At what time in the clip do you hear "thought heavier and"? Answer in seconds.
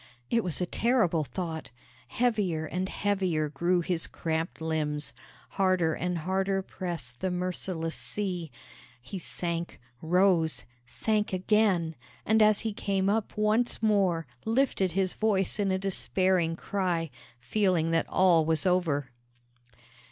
1.23-2.89